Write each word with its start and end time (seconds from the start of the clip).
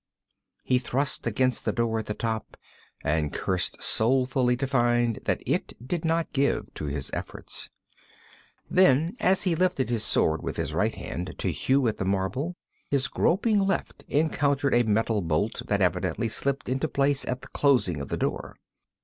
He 0.63 0.79
thrust 0.79 1.27
against 1.27 1.63
the 1.63 1.71
door 1.71 1.99
at 1.99 2.07
the 2.07 2.15
top, 2.15 2.57
and 3.03 3.31
cursed 3.31 3.83
soulfully 3.83 4.57
to 4.57 4.65
find 4.65 5.19
that 5.25 5.43
it 5.45 5.73
did 5.87 6.03
not 6.03 6.33
give 6.33 6.73
to 6.73 6.85
his 6.85 7.11
efforts. 7.13 7.69
Then 8.67 9.15
as 9.19 9.43
he 9.43 9.53
lifted 9.55 9.89
his 9.89 10.03
sword 10.03 10.41
with 10.41 10.57
his 10.57 10.73
right 10.73 10.95
hand 10.95 11.35
to 11.37 11.51
hew 11.51 11.87
at 11.87 11.97
the 11.97 12.05
marble, 12.05 12.55
his 12.89 13.07
groping 13.07 13.59
left 13.59 14.03
encountered 14.07 14.73
a 14.73 14.81
metal 14.85 15.21
bolt 15.21 15.61
that 15.67 15.81
evidently 15.81 16.29
slipped 16.29 16.67
into 16.67 16.87
place 16.87 17.23
at 17.27 17.43
the 17.43 17.47
closing 17.49 18.01
of 18.01 18.07
the 18.07 18.17
door. 18.17 18.55